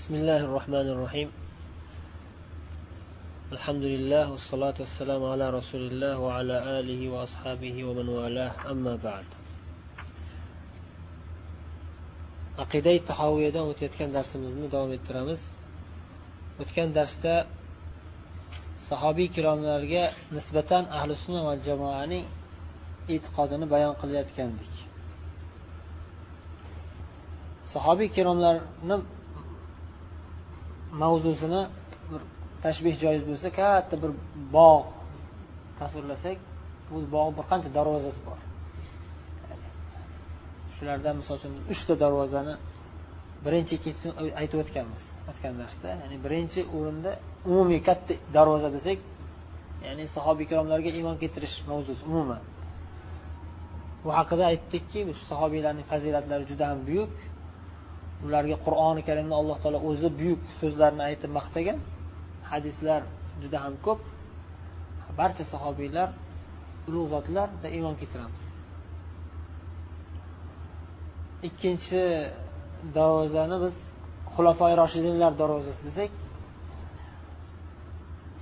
بسم 0.00 0.14
الله 0.14 0.40
الرحمن 0.48 0.86
الرحيم 0.94 1.28
الحمد 3.52 3.84
لله 3.92 4.24
والصلاة 4.32 4.76
والسلام 4.80 5.22
على 5.32 5.46
رسول 5.58 5.82
الله 5.90 6.14
وعلى 6.26 6.56
آله 6.78 7.00
وأصحابه 7.12 7.84
ومن 7.84 8.08
والاه 8.08 8.52
أما 8.72 8.94
بعد 9.08 9.28
aqida 12.64 12.92
tahoviyadan 13.10 13.64
o'tayotgan 13.70 14.10
darsimizni 14.16 14.66
davom 14.74 14.92
ettiramiz 14.96 15.42
o'tgan 16.62 16.88
darsda 16.98 17.34
sahobiy 18.88 19.26
ikromlarga 19.30 20.04
nisbatan 20.36 20.84
ahli 20.98 21.14
sunna 21.24 21.40
va 21.48 21.54
jamoaning 21.68 22.24
e'tiqodini 23.14 23.66
bayon 23.74 23.94
qilayotgandik 24.00 24.74
sahobiy 27.72 28.06
ikromlarni 28.12 28.96
mavzusini 31.01 31.61
bir 32.11 32.21
tashbeh 32.63 32.95
joiz 33.03 33.23
bo'lsa 33.29 33.47
katta 33.59 33.95
bir 34.03 34.11
bog' 34.55 34.87
tasvirlasak 35.79 36.37
bu 36.91 36.97
bog'ni 37.15 37.33
bir 37.37 37.45
qancha 37.51 37.69
darvozasi 37.77 38.21
bor. 38.27 38.39
Shulardan 40.75 41.15
misol 41.21 41.35
uchun 41.39 41.53
uchta 41.73 41.93
darvozani 42.03 42.53
birinchi 43.45 43.73
ikkinchisini 43.77 44.11
aytib 44.41 44.59
o'tganmiz 44.63 45.03
o'tgan 45.31 45.53
darsda. 45.61 45.87
Ya'ni 46.01 46.17
birinchi 46.25 46.61
o'rinda 46.77 47.11
umumiy 47.49 47.81
katta 47.89 48.13
darvoza 48.37 48.69
desak 48.77 48.97
ya'ni 49.85 50.05
sahobiy 50.15 50.45
ikromlarga 50.47 50.89
iymon 50.97 51.15
keltirish 51.21 51.55
mavzusi 51.69 52.03
umuman. 52.11 52.41
Bu 54.03 54.09
haqida 54.17 54.43
aytdikki 54.51 54.99
shu 55.17 55.23
sahobiylarning 55.31 55.85
fazilatlari 55.93 56.43
juda 56.51 56.65
ham 56.71 56.79
buyuk. 56.89 57.13
Ularga 58.25 58.57
qur'oni 58.65 59.01
karimni 59.09 59.35
alloh 59.41 59.57
taolo 59.63 59.79
o'zi 59.89 60.09
buyuk 60.19 60.41
so'zlarni 60.59 61.03
aytib 61.09 61.31
maqtagan 61.39 61.77
hadislar 62.51 63.01
juda 63.41 63.57
ham 63.65 63.75
ko'p. 63.85 63.99
Barcha 65.19 65.43
sahobiylar 65.53 66.09
ulug' 66.89 67.09
zotlarda 67.13 67.67
iymon 67.75 67.95
keltiramiz. 68.01 68.43
Ikkinchi 71.47 72.01
darvozani 72.97 73.57
biz 73.63 73.75
xulofoi 74.33 74.73
roshidinlar 74.81 75.31
darvozasi 75.41 75.81
desak 75.89 76.11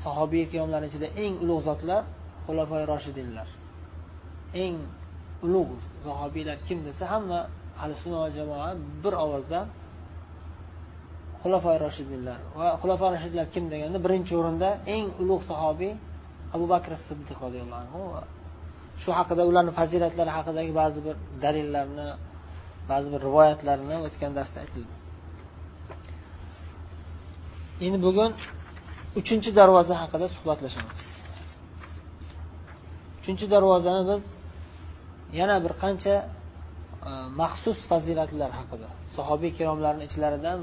sahobiy 0.04 0.42
ikromlarni 0.48 0.88
ichida 0.92 1.08
eng 1.24 1.34
ulug' 1.44 1.64
zotlar 1.70 2.04
xulofoi 2.46 2.84
roshidinlar. 2.92 3.48
Eng 4.64 4.78
ulug' 5.46 5.74
sahobiylar 6.06 6.58
kim 6.68 6.80
desa 6.88 7.04
hamma 7.14 7.40
ahli 7.82 7.94
sunna 8.04 8.18
va 8.24 8.30
jamoa 8.38 8.70
bir 9.04 9.14
ovozdan 9.26 9.66
xulafoi 11.42 11.78
roshidinlar 11.86 12.40
va 12.60 12.68
xulafoi 12.82 13.10
roshidlar 13.16 13.46
kim? 13.54 13.64
deganda 13.74 13.98
birinchi 14.06 14.34
o'rinda 14.40 14.70
eng 14.96 15.06
ulug' 15.22 15.44
sahobiy 15.52 15.94
abu 16.56 16.66
bakr 16.74 16.92
siddiq 17.08 17.38
roziyallohu 17.46 17.82
anhu 17.84 18.02
shu 19.02 19.10
haqida 19.20 19.42
ularni 19.50 19.72
fazilatlari 19.80 20.32
haqidagi 20.38 20.72
ba'zi 20.82 21.00
bir 21.08 21.16
dalillarni 21.44 22.08
ba'zi 22.92 23.08
bir 23.14 23.20
rivoyatlarni 23.28 23.96
o'tgan 24.08 24.32
darsda 24.38 24.58
aytildi. 24.64 24.94
Endi 27.86 28.00
bugun 28.08 28.32
uchinchi 29.20 29.50
darvoza 29.60 29.96
haqida 30.02 30.28
suhbatlashamiz. 30.36 31.04
Uchinchi 33.20 33.46
darvozani 33.54 34.04
biz 34.12 34.24
yana 35.40 35.56
bir 35.66 35.74
qancha 35.84 36.16
E, 37.08 37.10
maxsus 37.42 37.80
fazilatlar 37.92 38.52
haqida 38.60 38.90
sahobiy 39.16 39.50
ikromlarni 39.54 40.04
ichlaridan 40.10 40.58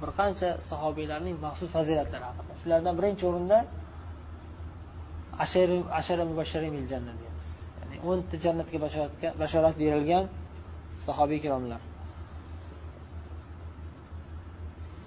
bir 0.00 0.10
qancha 0.20 0.48
sahobiylarning 0.70 1.36
maxsus 1.46 1.70
fazilatlari 1.76 2.24
haqida. 2.30 2.52
Shulardan 2.60 2.94
birinchi 2.98 3.24
o'rinda 3.30 3.58
ashara 5.98 6.24
mubasharin 6.30 6.74
janna 6.92 7.12
deymiz. 7.20 7.46
Ya'ni 7.80 7.96
o'nta 8.10 8.36
jannatga 8.44 8.78
bashorat 9.42 9.74
berilgan 9.82 10.24
sahobiy 11.06 11.38
ikromlar 11.42 11.80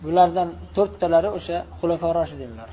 bulardan 0.04 0.50
to'rttalari 0.76 1.30
o'sha 1.38 1.58
xulafa 1.80 2.10
roshidinlar 2.20 2.70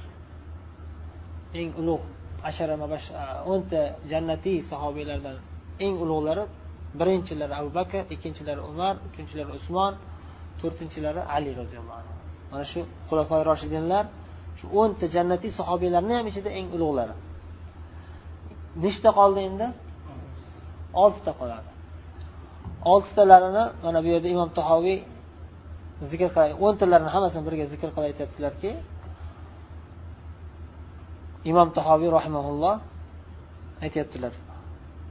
eng 1.61 1.71
ulug' 1.81 2.06
ashara 2.49 2.75
e, 2.75 3.25
o'nta 3.53 3.81
jannatiy 4.12 4.59
sahobiylardan 4.71 5.37
eng 5.87 5.95
ulug'lari 6.05 6.45
birinchilari 6.99 7.55
abu 7.61 7.71
bakr 7.78 8.03
ikkinchilari 8.15 8.61
umar 8.71 8.95
uchinchilari 9.09 9.51
usmon 9.59 9.93
to'rtinchilari 10.61 11.21
ali 11.37 11.51
roziyallohu 11.61 11.99
anhu. 12.03 12.15
Mana 12.51 12.65
shu 12.73 12.81
xulafoi 13.09 13.43
roshidinlar 13.51 14.05
shu 14.59 14.67
o'nta 14.81 15.05
jannatiy 15.15 15.50
sahobiylarni 15.59 16.12
ham 16.19 16.27
ichida 16.31 16.50
eng 16.59 16.69
ulug'lari. 16.77 17.15
Nechta 18.84 19.11
qoldi 19.19 19.41
endi? 19.49 19.67
Oltita 21.03 21.33
qoladi. 21.41 21.71
Oltitalarini 22.93 23.65
mana 23.84 23.99
bu 24.05 24.09
yerda 24.15 24.29
imom 24.34 24.50
tahoviy 24.59 24.99
zikr 26.11 26.29
qilay 26.34 26.50
o'ntalarini 26.67 27.11
hammasini 27.15 27.43
birga 27.49 27.65
zikr 27.73 27.89
qilib 27.95 28.06
aytyaptilarki 28.11 28.71
imom 31.50 31.69
tahoviy 31.79 32.11
rahimaulloh 32.19 32.75
aytyaptilar 33.84 34.33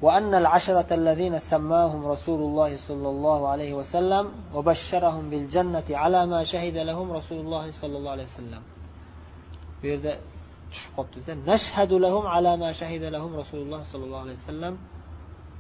وأن 0.03 0.35
العشرة 0.35 0.95
الذين 0.95 1.39
سماهم 1.39 2.07
رسول 2.07 2.41
الله 2.41 2.77
صلى 2.77 3.09
الله 3.09 3.49
عليه 3.49 3.75
وسلم 3.75 4.25
وبشرهم 4.55 5.31
بالجنة 5.31 5.85
على 5.91 6.27
ما 6.27 6.45
شهد 6.45 6.77
لهم 6.77 7.13
رسول 7.13 7.39
الله 7.41 7.73
صلى 7.81 7.97
الله 7.99 8.11
عليه 8.11 8.25
وسلم 8.25 8.63
بيرد 9.83 10.19
نشهد 11.29 11.93
لهم 11.93 12.27
على 12.27 12.57
ما 12.57 12.73
شهد 12.73 13.03
لهم 13.03 13.37
رسول 13.37 13.61
الله 13.63 13.83
صلى 13.83 14.05
الله 14.05 14.21
عليه 14.21 14.33
وسلم 14.33 14.79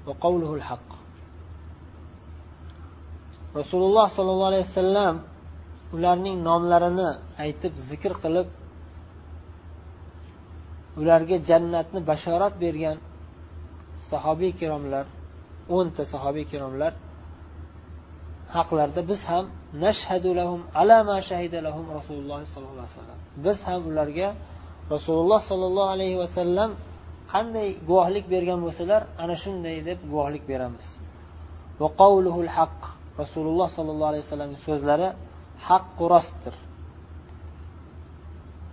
وقوله 0.06 0.54
الحق 0.54 0.90
رسول 3.56 3.82
الله 3.82 4.06
صلى 4.08 4.30
الله 4.30 4.46
عليه 4.46 4.60
وسلم 4.60 5.14
ularning 5.94 6.38
nomlarini 6.48 7.08
aytib 7.44 7.72
zikr 7.88 8.12
qilib 8.22 8.48
ularga 11.00 11.36
jannatni 11.48 12.00
bashorat 12.10 12.54
bergan 12.64 12.96
sahobiy 14.11 14.49
ikromlar 14.55 15.05
o'nta 15.77 16.03
sahobiy 16.13 16.43
ikromlar 16.47 16.93
haqlarida 18.55 19.01
biz 19.11 19.21
ham 19.31 19.45
nashhadu 19.85 20.29
lahum 20.39 20.61
ala 20.81 20.97
ma 21.09 21.17
shahida 21.29 21.59
lahum 21.67 21.85
rasululloh 21.97 22.39
sollallohu 22.53 22.85
alayhi 22.85 22.95
vasallam 22.95 23.19
biz 23.45 23.57
ham 23.67 23.81
ularga 23.91 24.27
rasululloh 24.93 25.41
sollallohu 25.49 25.89
alayhi 25.95 26.17
vasallam 26.23 26.69
qanday 27.33 27.67
guvohlik 27.89 28.25
bergan 28.33 28.59
bo'lsalar 28.65 29.01
ana 29.23 29.35
shunday 29.43 29.75
deb 29.89 29.99
guvohlik 30.11 30.43
beramiz. 30.51 30.87
Va 31.81 31.87
qavluhul 32.01 32.51
haq 32.57 32.77
rasululloh 33.21 33.67
sollallohu 33.77 34.09
alayhi 34.11 34.25
vasallamning 34.25 34.61
so'zlari 34.67 35.07
haqqu 35.67 36.03
rostdir. 36.13 36.55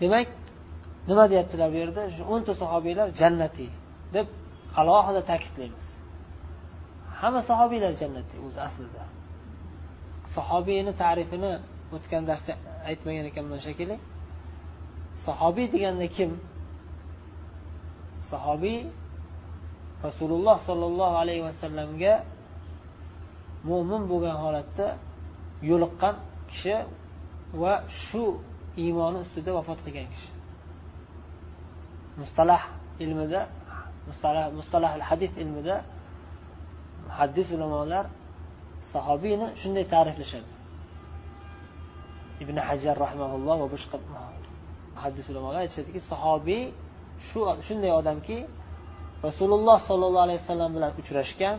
Demak 0.00 0.28
nima 1.08 1.24
deyaptilar 1.32 1.68
bu 1.74 1.78
yerda? 1.82 2.02
Shu 2.14 2.22
o'nta 2.34 2.52
sahobiylar 2.62 3.06
jannatiy 3.20 3.70
deb 4.16 4.26
alohida 4.80 5.22
ta'kidlaymiz. 5.30 5.86
Hamma 7.20 7.40
sahobiylar 7.50 7.92
jannatda 8.02 8.36
o'zi 8.46 8.58
aslida. 8.68 9.02
Sahobiyni 10.36 10.92
ta'rifini 11.02 11.52
o'tgan 11.96 12.22
darsda 12.30 12.52
aytmagan 12.90 13.24
ekanman 13.30 13.60
shekilli. 13.66 13.96
Sahobiy 15.26 15.66
deganda 15.74 16.06
kim? 16.16 16.30
Sahobiy 18.30 18.78
rasululloh 20.06 20.56
sollallohu 20.68 21.16
alayhi 21.22 21.42
vasallamga 21.48 22.14
mo'min 23.68 24.02
bo'lgan 24.10 24.36
holatda 24.44 24.86
yo'liqqan 25.70 26.14
kishi 26.50 26.76
va 27.62 27.74
shu 28.04 28.24
iymoni 28.84 29.18
ustida 29.24 29.50
vafot 29.58 29.78
qilgan 29.84 30.06
kishi. 30.12 30.30
Mustalah 32.20 32.62
ilmida 33.04 33.40
mustalahil 34.58 35.04
hadis 35.10 35.32
ilmida 35.42 35.76
muhaddis 37.08 37.48
ulamolar 37.56 38.04
sahobiyni 38.92 39.46
shunday 39.60 39.84
ta'riflashadi. 39.94 40.50
Ibn 42.42 42.56
hajar 42.68 42.96
rahmaulloh 43.04 43.56
va 43.62 43.68
boshqa 43.74 43.96
muhaddis 44.94 45.26
ulamolar 45.30 45.58
aytishadiki 45.64 46.00
sahobiy 46.12 46.62
shu 47.28 47.38
shunday 47.66 47.92
odamki 48.00 48.38
rasululloh 49.26 49.78
sollallohu 49.88 50.24
alayhi 50.26 50.40
vasallam 50.42 50.70
bilan 50.76 50.92
uchrashgan 51.00 51.56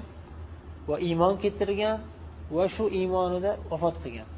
va 0.89 0.95
iymon 1.07 1.33
keltirgan 1.44 1.97
va 2.55 2.65
shu 2.75 2.85
iymonida 2.99 3.51
vafot 3.71 3.95
qilgan. 4.03 4.29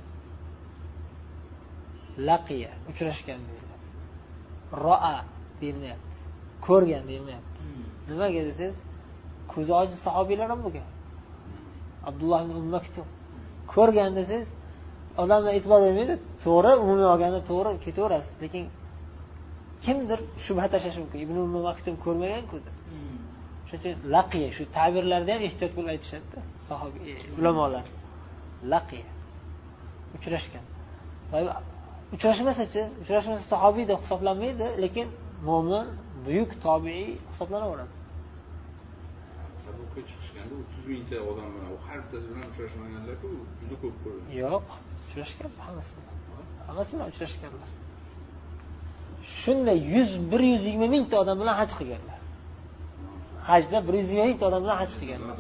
Laqiya 2.30 2.72
uchrashgan 2.92 3.40
deyiladi. 3.48 3.88
Roa 4.84 5.16
deyilmayapti 5.62 6.09
ko'rgan 6.68 7.04
deyilmayapti 7.10 7.62
nimaga 8.10 8.42
desangiz 8.50 8.78
ko'zi 9.54 9.72
ojiz 9.82 9.98
sahobiylar 10.08 10.48
ham 10.54 10.60
bo'lgan 10.66 10.88
abdulloh 12.10 12.40
ibn 12.46 12.68
maktum 12.76 13.08
ko'rgan 13.74 14.12
desangiz 14.20 14.50
odamlar 15.24 15.52
e'tibor 15.58 15.80
bermaydi 15.86 16.16
to'g'ri 16.46 16.72
umumiy 16.84 17.08
olganda 17.14 17.40
to'g'ri 17.50 17.72
ketaverasiz. 17.86 18.34
Lekin 18.44 18.64
kimdir 19.86 20.20
shubha 20.46 20.66
tashlashi 20.74 21.00
mumkin. 21.04 21.20
Ibn 21.26 21.36
maktum 21.70 21.96
ko'rmaganku 22.06 22.56
shuning 23.70 23.82
uchun 23.82 23.94
laqiya 24.16 24.50
shu 24.58 24.64
ta'birlarda 24.78 25.32
ham 25.36 25.42
ehtiyot 25.50 25.72
bo'lib 25.78 25.90
aytishadida 25.96 26.40
sahobiy 26.70 27.02
e, 27.12 27.16
ulamolar. 27.40 27.86
Laqiya 28.74 29.08
uchrashgan. 30.18 30.66
Uchrashmasachi 32.16 32.82
uchrashmasa 33.02 33.44
sahobiy 33.54 33.86
deb 33.92 34.00
hisoblanmaydi 34.06 34.68
lekin 34.84 35.08
mo'min 35.48 35.86
buyuk 36.26 36.52
tobiiy 36.66 37.10
hisoblanaveradi 37.32 37.94
chiqishganda 40.10 40.54
o'ttiz 40.62 40.84
mingta 40.92 41.18
odam 41.32 41.50
bilan 41.56 41.70
har 41.88 41.98
bittasi 42.04 42.28
bilan 42.32 42.46
uchrashmaganlarku 42.52 43.30
juda 43.62 43.76
ko'p 43.84 43.96
ko'rinadi 44.04 44.32
yo'q 44.44 44.68
uchrashgan 45.06 45.52
hammasi 45.66 45.92
bilan. 45.98 46.16
Hammasi 46.68 46.90
bilan 46.94 47.08
uchrashganlar. 47.14 47.70
Shunday 49.40 49.80
yuz 49.96 50.12
bir 50.32 50.42
yuz 50.52 50.62
yigirma 50.68 50.88
mingta 50.96 51.16
odam 51.24 51.38
bilan 51.42 51.56
haj 51.62 51.72
qilganlar. 51.80 52.20
Hajda 53.50 53.78
bir 53.88 53.94
yuz 54.00 54.08
yigirma 54.12 54.28
mingta 54.32 54.46
odam 54.50 54.62
bilan 54.66 54.78
haj 54.82 54.92
qilganlar. 55.00 55.38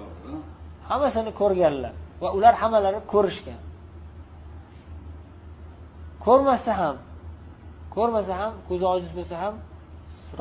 Hammasini 0.89 1.31
ko'rganlar 1.41 1.93
va 2.21 2.29
ular 2.37 2.53
hammalari 2.61 2.99
ko'rishgan. 3.13 3.59
Ko'rmasa 6.25 6.71
ham 6.81 6.95
ko'rmasa 7.95 8.33
ham 8.41 8.53
ko'zi 8.67 8.85
ojiz 8.93 9.11
bo'lsa 9.17 9.35
ham 9.43 9.55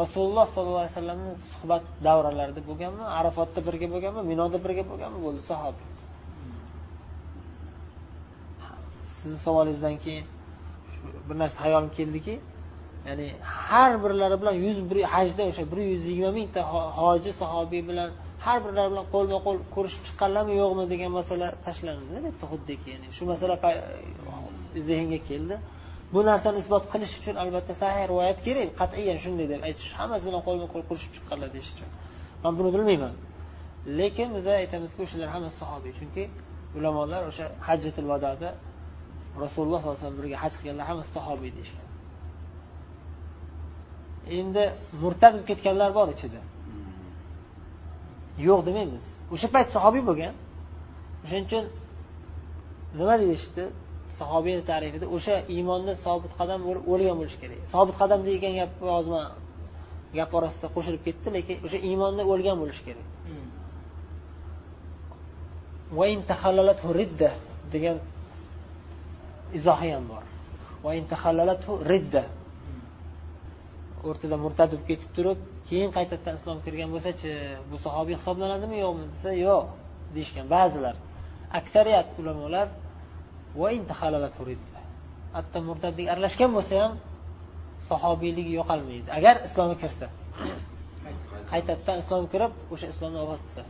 rasululloh 0.03 0.47
sollallohu 0.55 0.83
alayhi 0.83 0.95
vasallamni 0.97 1.33
suhbat 1.53 1.83
davralarida 2.07 2.61
bo'lganmi 2.69 3.05
arafotda 3.19 3.61
birga 3.69 3.87
bo'lganmi 3.95 4.23
minoda 4.33 4.59
birga 4.65 4.85
bo'lganmi 4.91 5.19
bo'ldi 5.27 5.43
sahobiy 5.51 5.89
sizni 9.17 9.39
savolingizdan 9.47 9.97
keyin 10.05 10.27
bir 11.29 11.37
narsa 11.43 11.57
hayolim 11.65 11.91
keldiki 11.99 12.35
ya'ni 13.09 13.27
har 13.69 13.93
birlari 14.05 14.37
bilan 14.43 14.57
yuz 14.67 14.79
bir 14.91 14.99
hajda 15.15 15.43
o'sha 15.51 15.65
bir 15.73 15.79
yuz 15.93 16.03
yigirma 16.11 16.33
mingta 16.39 16.61
hoji 17.01 17.31
sahobiy 17.43 17.83
bilan 17.91 18.11
har 18.47 18.59
birlari 18.65 18.89
bilan 18.93 19.07
qo'lma 19.15 19.39
qo'l 19.47 19.59
ko'rishib 19.75 20.03
chiqqanlarmi 20.07 20.55
yo'qmi 20.63 20.85
degan 20.93 21.11
masala 21.21 21.47
tashlandi 21.67 22.17
bitta 22.27 22.45
xuddiki 22.53 22.87
ya'ni 22.95 23.07
shu 23.17 23.23
masala 23.31 23.55
zehnga 24.89 25.19
keldi. 25.29 25.57
Bu 26.13 26.21
narsani 26.31 26.59
isbot 26.63 26.85
qilish 26.93 27.15
uchun 27.21 27.35
albatta 27.43 27.75
sahih 27.83 28.05
rivoyat 28.11 28.39
kerak. 28.47 28.69
Qat'iyan 28.81 29.19
shunday 29.25 29.47
deb 29.53 29.61
aytish. 29.69 29.91
Hammasi 30.01 30.25
bilan 30.29 30.43
qo'lma 30.49 30.67
qo'l 30.73 30.83
qurishib 30.89 31.13
chiqqanlar 31.17 31.49
deyish 31.55 31.71
uchun. 31.75 31.89
Man 32.45 32.53
buni 32.59 32.71
bilmayman. 32.75 33.15
Lekin 33.99 34.29
biz 34.37 34.47
aytamizki 34.63 35.01
o'shalar 35.07 35.29
hammasi 35.35 35.57
sahobiy. 35.63 35.93
Chunki 35.99 36.25
ulamolar 36.77 37.23
o'sha 37.31 37.47
hajjatul 37.69 38.09
vadoda 38.13 38.51
rasululloh 39.43 39.81
sollallohu 39.83 39.89
alayhi 39.91 40.03
vasallam 40.03 40.19
birga 40.21 40.37
haj 40.45 40.53
qilganlar 40.59 40.87
hammasi 40.91 41.11
sahobiy 41.19 41.51
deyishgan. 41.57 41.87
Endi 44.39 44.65
murtad 45.03 45.33
bo'lib 45.35 45.47
ketganlar 45.51 45.91
bor 45.99 46.09
ichida. 46.15 46.41
Yo'q 48.49 48.61
demaymiz. 48.69 49.05
O'sha 49.35 49.49
payt 49.55 49.69
sahobiy 49.77 50.03
bo'lgan. 50.09 50.35
O'shaning 51.25 51.47
uchun 51.49 51.65
nima 52.99 53.15
deyishdi 53.23 53.65
sahobiyni 54.19 54.63
tarifida 54.71 55.07
o'sha 55.17 55.35
iymonda 55.55 55.93
sobit 56.05 56.33
qadam 56.41 56.61
bo'lib 56.67 56.85
o'lgan 56.93 57.17
bo'lishi 57.21 57.39
kerak. 57.43 57.61
Sobit 57.75 57.97
qadam 58.01 58.21
degan 58.29 58.53
gap 58.61 58.73
hozir 58.95 59.11
man 59.17 59.27
gap 60.19 60.31
orasida 60.39 60.67
qo'shilib 60.77 61.03
ketdi 61.07 61.29
lekin 61.37 61.57
o'sha 61.67 61.79
iymonda 61.89 62.23
o'lgan 62.33 62.57
bo'lishi 62.63 62.83
kerak. 62.89 63.07
Degan 67.75 67.97
izohi 69.59 69.89
ham 69.95 70.05
bor. 70.13 70.25
Ridda. 71.93 72.25
O'rtada 74.09 74.37
murtad 74.45 74.69
bo'lib 74.73 74.87
ketib 74.91 75.11
turib 75.17 75.39
keyin 75.69 75.91
qaytadan 75.97 76.35
islomga 76.39 76.63
kirgan 76.67 76.89
bo'lsachi 76.95 77.31
bu 77.71 77.77
sahobiy 77.87 78.15
hisoblanadimi 78.21 78.77
yo'qmi 78.85 79.05
desa 79.13 79.31
yo'q 79.47 79.65
deyishgan 80.15 80.47
ba'zilar. 80.55 80.95
Aksariyat 81.61 82.09
ulamolar 82.21 82.67
hatto 85.37 85.59
murtadlik 85.69 86.07
aralashgan 86.13 86.51
bo'lsa 86.57 86.75
ham 86.83 86.93
sahobiyligi 87.91 88.53
yo'qolmaydi. 88.61 89.09
Agar 89.19 89.35
islomga 89.49 89.77
kirsa. 89.83 90.07
Qaytadan 91.51 91.97
islomga 92.03 92.29
kirib 92.35 92.53
o'sha 92.75 92.87
islomni 92.93 93.19
vafot 93.23 93.41
qilsa. 93.47 93.63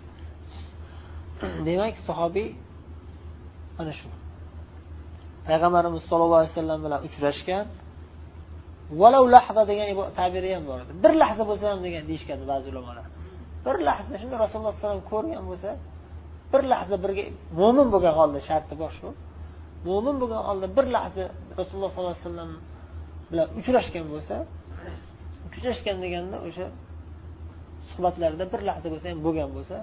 Demak 1.67 1.95
sahobiy 2.09 2.49
mana 3.79 3.93
shu. 4.01 4.09
Payg'ambarimiz 5.47 6.03
sollallohu 6.11 6.41
alayhi 6.43 6.55
vasallam 6.55 6.81
bilan 6.87 7.01
uchrashgan. 7.09 7.67
Valau 9.01 9.25
lahza 9.35 9.63
degan 9.71 9.87
tabiri 10.21 10.51
ham 10.57 10.65
bor 10.71 10.79
edi. 10.85 10.93
Bir 11.05 11.13
lahza 11.23 11.43
bo'lsa 11.51 11.65
ham 11.73 11.81
degan 11.87 12.03
deyishgan 12.11 12.39
ba'zi 12.51 12.67
ulamolar. 12.73 13.07
Bir 13.67 13.77
lahza 13.89 14.15
shunda 14.21 14.37
rasululloh 14.45 14.73
alayhi 14.73 14.83
vasallam 14.85 15.03
ko'rgan 15.13 15.45
bo'lsa 15.51 15.71
bir 16.53 16.63
lahza 16.73 16.97
birga 17.05 17.25
mo'min 17.61 17.87
bo'lgan 17.95 18.15
holda 18.21 18.41
sharti 18.49 18.75
bor 18.83 18.93
shu. 18.99 19.09
Mo'min 19.87 20.17
bo'lgan 20.23 20.43
holda 20.49 20.67
bir 20.77 20.87
lahza 20.97 21.25
rasululloh 21.61 21.91
sollallohu 21.95 22.17
alayhi 22.17 22.27
vasallam 22.27 22.51
bilan 23.31 23.49
uchrashgan 23.61 24.07
bo'lsa 24.13 24.37
uchrashgan 25.49 25.97
deganda 26.05 26.37
o'sha 26.49 26.67
suhbatlarida 27.91 28.45
bir 28.53 28.61
lahza 28.69 28.89
bo'lsa 28.93 29.07
ham 29.13 29.21
bo'lgan 29.27 29.49
bo'lsa 29.57 29.77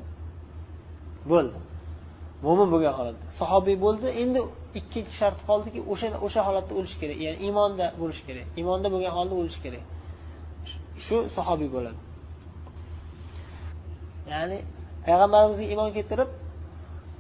bo'ldi. 1.32 1.58
Mo'min 2.46 2.68
bo'lgan 2.74 2.94
holatda. 3.00 3.26
Sahobiy 3.42 3.78
bo'ldi 3.86 4.08
endi 4.22 4.40
ikkinchi 4.80 5.14
shart 5.20 5.40
qoldiki 5.50 5.80
o'sha 5.92 6.08
o'sha 6.26 6.42
holatda 6.48 6.74
o'lish 6.80 6.96
kerak. 7.02 7.18
Ya'ni 7.26 7.38
iymonda 7.46 7.86
bo'lish 8.02 8.22
kerak. 8.28 8.46
Iymonda 8.60 8.88
bo'lgan 8.94 9.14
holda 9.18 9.34
o'lish 9.42 9.60
kerak. 9.66 9.84
Shu 11.06 11.18
sahobiy 11.36 11.70
bo'ladi. 11.76 12.00
Ya'ni 14.34 14.58
payg'ambarimizga 15.06 15.66
iymon 15.72 15.90
keltirib 15.98 16.30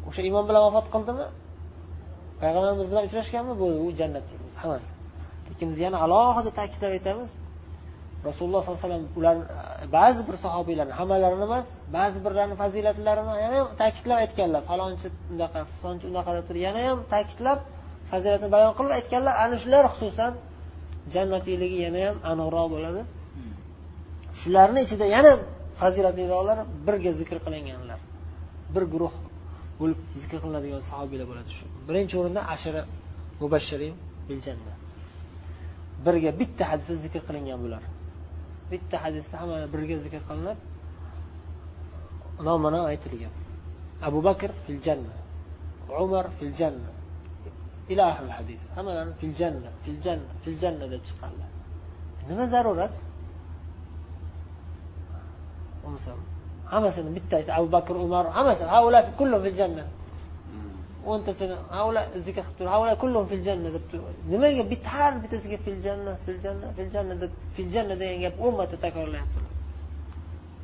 o'sha 0.09 0.21
iymon 0.27 0.43
bilan 0.49 0.61
vafot 0.67 0.87
qildimi? 0.95 1.25
Payg'ambarimiz 2.41 2.87
bilan 2.91 3.03
uchrashganmi 3.09 3.53
bo'ldi 3.61 3.77
u 3.85 3.89
jannatda 3.99 4.33
hammasi. 4.61 4.89
Lekin 5.49 5.67
biz 5.71 5.79
yana 5.85 5.97
alohida 6.05 6.51
ta'kidlab 6.59 6.91
aytamiz 6.97 7.31
rasululloh 8.27 8.61
sollallohu 8.65 8.79
alayhi 8.79 8.89
vasallam 8.89 9.05
ular 9.19 9.35
ba'zi 9.97 10.21
bir 10.27 10.35
sahobiylarni 10.45 10.93
hammalarini 10.99 11.45
emas 11.49 11.67
ba'zi 11.97 12.17
birlarini 12.25 12.55
fazilatlarini 12.63 13.33
yana 13.43 13.55
ham 13.59 13.67
ta'kidlab 13.81 14.17
aytganlar. 14.23 14.61
Falonchi 14.71 15.07
unaqa 15.33 15.59
falonchi 15.81 16.05
unaqa 16.11 16.31
deb 16.37 16.45
turib 16.49 16.61
yana 16.67 16.81
ham 16.87 16.99
ta'kidlab 17.13 17.59
fazilatni 18.11 18.49
bayon 18.55 18.73
qilib 18.77 18.93
aytganlar. 18.99 19.33
Ana 19.43 19.55
shular 19.63 19.83
xususan 19.93 20.33
jannatiyligi 21.13 21.77
yana 21.85 21.99
ham 22.07 22.17
aniqroq 22.31 22.67
bo'ladi. 22.75 23.01
Shularni 24.41 24.79
ichida 24.85 25.05
yana 25.15 25.31
fazilatliroqlar 25.81 26.57
birga 26.87 27.11
zikr 27.19 27.37
qilinganlar. 27.45 27.99
Bir 28.75 28.83
guruh 28.93 29.13
bo'lib 29.79 29.99
zikr 30.21 30.37
qilinadigan 30.43 30.81
sahobiylar 30.89 31.27
bo'ladi 31.31 31.51
shu. 31.57 31.65
Birinchi 31.87 32.15
o'rinda 32.21 32.41
ashara 32.53 32.81
mubashshirin 33.41 33.93
bil 34.27 34.39
janna 34.45 34.73
birga 36.05 36.31
bitta 36.41 36.63
hadisda 36.71 36.95
zikr 37.05 37.21
qilingan 37.27 37.59
bular. 37.65 37.83
Bitta 38.71 38.95
hadisda 39.05 39.35
hamma 39.41 39.57
birga 39.73 39.95
zikr 40.05 40.21
qilinib 40.29 40.59
nomini 42.47 42.79
aytilgan. 42.91 43.33
Abu 44.07 44.19
bakr 44.27 44.49
fil 44.65 44.79
janna 44.85 45.15
umar 46.03 46.25
fil 46.37 46.53
janna 46.59 46.91
ila 47.91 48.03
oxir 48.11 48.29
hadis. 48.37 48.61
Hammalari 48.75 49.11
fil 49.21 49.33
janna 49.39 49.69
fil 49.83 49.99
janna 50.05 50.31
fil 50.43 50.57
janna 50.63 50.85
deb 50.93 51.01
chiqqanlar. 51.07 51.49
Nima 52.29 52.45
zarurat? 52.53 52.95
Hammasini 56.73 57.09
bitta 57.17 57.35
abu 57.57 57.67
bakr 57.75 57.95
umar 58.05 58.25
hammasi 58.37 58.63
kullu 59.19 59.37
fil 59.45 59.57
janna. 59.61 59.85
O'ntasini 61.11 61.55
zikr 62.27 62.41
qilib 62.45 62.55
turib 62.57 62.71
havla 62.75 62.93
kullum 63.03 63.25
fil 63.31 63.43
janna 63.47 63.69
deb 63.75 63.83
nimaga 64.33 64.63
bitta 64.71 64.89
har 64.97 65.13
bittasiga 65.23 65.57
fil 65.65 65.79
janna 65.85 66.13
fil 66.25 66.39
janna 66.45 66.67
fil 66.77 66.89
janna 66.95 67.15
deb 67.21 67.31
fil 67.55 67.69
janna 67.73 67.95
degan 68.01 68.19
gap 68.25 68.35
o'n 68.45 68.53
marta 68.59 68.77
takrorlayapti. 68.85 69.39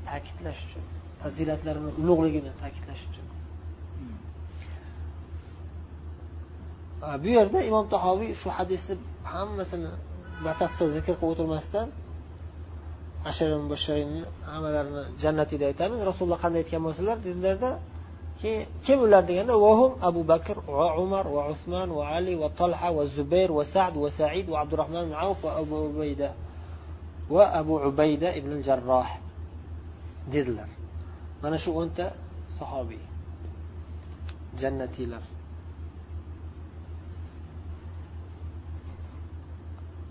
Ta'kidlash 0.08 0.62
uchun 0.68 0.84
fazilatlarini 1.22 1.92
ulug'ligini 2.02 2.52
ta'kidlash 2.62 3.04
uchun. 3.10 3.26
Bu 7.24 7.30
yerda 7.38 7.60
imom 7.70 7.86
tahoviy 7.96 8.32
shu 8.42 8.50
hadisni 8.58 8.96
hammasini 9.34 9.92
batafsil 10.46 10.88
zikr 10.98 11.14
qilib 11.20 11.32
o'tirmasdan 11.34 11.88
hammalarini 13.24 15.04
jannatiy 15.22 15.58
deb 15.62 15.68
aytamiz 15.72 16.00
rasululloh 16.10 16.40
qanday 16.44 16.62
aytgan 16.64 16.82
bo'lsalar 16.88 17.18
dedilarda 17.28 17.72
keyin 18.42 18.64
kim 18.86 18.98
ular 19.06 19.24
deganda 19.30 19.54
vahum 19.66 19.92
abu 20.10 20.22
bakr 20.32 20.58
va 20.78 20.88
umar 21.04 21.26
va 21.36 21.42
usmon 21.54 21.90
va 21.98 22.06
ali 22.18 22.34
va 22.42 22.50
tolha 22.60 22.90
va 22.98 23.04
zubayr 23.18 23.50
va 23.58 23.64
sad 23.74 23.94
va 24.04 24.10
said 24.20 24.46
va 24.54 24.58
abdurahmon 24.64 25.08
avf 25.26 25.40
va 25.46 25.52
abu 25.62 25.76
ubayda 25.90 26.30
va 27.36 27.44
abu 27.62 27.76
ubayda 27.90 28.30
ibn 28.40 28.52
jarroh 28.68 29.10
dedilar 30.34 30.70
mana 31.42 31.58
shu 31.64 31.70
o'nta 31.82 32.06
sahobiy 32.58 33.04
jannatiylar 34.62 35.24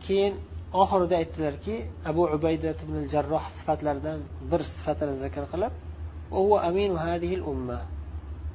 keyin 0.04 0.34
oxirida 0.72 1.14
aytdilarki 1.22 1.76
abu 2.10 2.22
ubayda 2.36 2.70
ibn 2.84 2.96
jarroh 3.12 3.44
sifatlaridan 3.56 4.20
bir 4.50 4.62
sifatini 4.74 5.14
zikr 5.22 5.44
qilib 5.52 5.72
aminu 6.68 6.96
hadihil 7.06 7.42
umma 7.52 7.80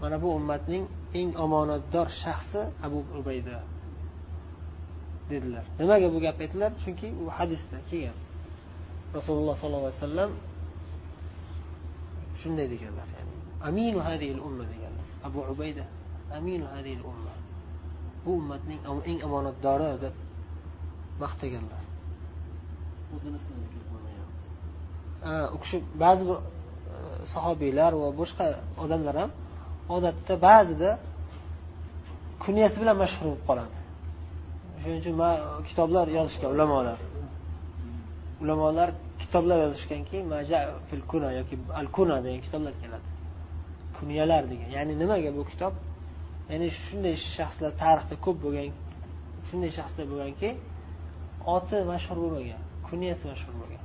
mana 0.01 0.17
bu 0.23 0.29
ummatning 0.39 0.83
eng 1.19 1.29
omonatdor 1.45 2.07
shaxsi 2.23 2.61
abu 2.85 2.99
ubayda 3.19 3.57
dedilar. 5.29 5.65
Nimaga 5.79 6.07
bu 6.13 6.19
gapni 6.25 6.43
aytdilar 6.45 6.71
chunki 6.83 7.07
u 7.23 7.23
hadisda 7.37 7.77
kelgan. 7.89 8.17
Rasululloh 9.17 9.55
sollallohu 9.61 9.89
alayhi 9.89 10.01
vasallam 10.03 10.31
shunday 12.41 12.67
deganlar 12.73 13.07
ya'ni 13.15 13.35
aminu 13.69 13.99
hadihil 14.07 14.41
umma 14.47 14.63
deganlar. 14.73 15.07
Abu 15.27 15.39
ubayda 15.53 15.85
aminu 16.37 16.65
hadihil 16.73 17.03
umma 17.11 17.33
bu 18.23 18.31
ummatning 18.39 18.81
eng 19.09 19.19
omonatdori 19.27 19.91
deb 20.03 20.15
maqtaganlar. 21.23 21.84
O'zini 23.15 23.39
u 25.55 25.57
kishi 25.63 25.77
ba'zi 26.03 26.23
bir 26.29 26.37
e, 26.37 26.41
sahobiylar 27.33 27.91
va 28.01 28.09
boshqa 28.21 28.45
odamlar 28.83 29.15
ham 29.21 29.31
odatda 29.95 30.33
ba'zida 30.47 30.89
kunyasi 32.43 32.77
bilan 32.81 32.95
mashhur 33.03 33.25
bo'lib 33.27 33.43
qoladi. 33.49 33.77
Shuning 34.81 34.99
uchun 35.01 35.15
kitoblar 35.69 36.05
yozishgan 36.17 36.49
ulamolar. 36.55 36.99
Ulamolar 38.43 38.89
kitoblar 39.21 39.57
yozishganki 39.65 40.17
fil 40.89 41.03
kuna 41.11 41.29
yoki 41.39 41.55
al 41.79 41.87
kuna 41.95 42.17
degan 42.25 42.41
kitoblar 42.45 42.73
keladi. 42.81 43.07
Kunyalar 43.97 44.43
degan. 44.51 44.69
Ya'ni 44.77 44.93
nimaga 45.01 45.31
bu 45.37 45.43
kitob? 45.51 45.73
Ya'ni 46.51 46.67
shunday 46.85 47.15
shaxslar 47.37 47.71
tarixda 47.83 48.15
ko'p 48.25 48.37
bo'lgan 48.45 48.67
shunday 49.47 49.71
shaxslar 49.77 50.05
bo'lganki 50.11 50.49
oti 51.55 51.77
mashhur 51.91 52.17
bo'lmagan. 52.23 52.64
Kunyasi 52.87 53.23
mashhur 53.31 53.53
bo'lgan. 53.61 53.83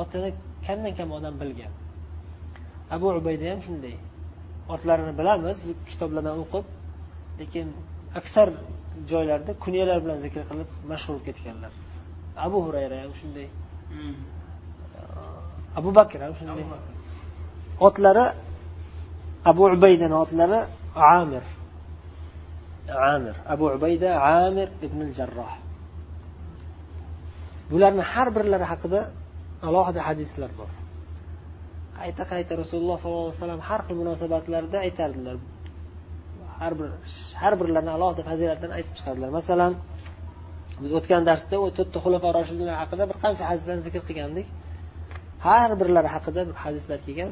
Otini 0.00 0.30
kamdan 0.66 0.92
kam 0.98 1.08
odam 1.18 1.34
bilgan. 1.42 1.72
Abu 2.94 3.06
ubayda 3.20 3.46
ham 3.52 3.60
shunday. 3.66 3.94
Otlarini 4.74 5.12
bilamiz 5.20 5.58
kitoblardan 5.90 6.36
o'qib 6.44 6.64
lekin 7.40 7.66
aksar 8.20 8.48
joylarda 9.10 9.52
kunyalar 9.64 9.98
bilan 10.04 10.18
zikr 10.24 10.42
qilib 10.50 10.70
mashhur 10.90 11.12
bo'lib 11.14 11.24
ketganlar. 11.28 11.72
Abu 12.46 12.58
hurayra 12.66 12.96
ham 13.04 13.12
shunday. 13.20 13.48
Abu 15.78 15.90
bakr 15.98 16.18
ham 16.26 16.34
shunday. 16.40 16.64
Otlari 17.86 18.26
abu 19.50 19.62
ubaydani 19.76 20.16
otlari 20.24 20.58
amir. 21.18 21.44
Amir. 23.12 23.34
Abu 23.52 23.64
ubayda 23.76 24.10
amir 24.44 24.68
ibn 24.86 25.00
jarroh 25.18 25.52
bularni 27.70 28.02
har 28.12 28.28
birlari 28.36 28.66
haqida 28.72 29.00
alohida 29.68 30.00
hadislar 30.08 30.50
bor. 30.60 30.70
Qayta 31.98 32.22
qayta 32.32 32.52
rasululloh 32.62 32.96
sollallohu 33.02 33.28
alayhi 33.28 33.40
vasallam 33.40 33.62
har 33.68 33.80
xil 33.86 33.96
munosabatlarda 34.02 34.78
aytardilar. 34.86 35.36
Har 36.58 36.72
bir 36.78 36.88
har 37.42 37.54
birlarini 37.60 37.92
alohida 37.96 38.22
fazilatlarini 38.30 38.74
aytib 38.78 38.94
chiqardilar. 38.98 39.30
Masalan 39.38 39.72
biz 40.82 40.92
o'tgan 40.98 41.22
darsda 41.30 41.56
to'rtta 41.76 41.98
xulafa 42.04 42.28
roshidlar 42.38 42.76
haqida 42.82 43.04
bir 43.10 43.16
qancha 43.24 43.44
hadislarni 43.50 43.82
zikr 43.88 44.02
qilgandik. 44.08 44.46
Har 45.46 45.70
birlari 45.80 46.08
haqida 46.14 46.40
bir 46.48 46.56
hadislar 46.64 46.98
kelgan. 47.06 47.30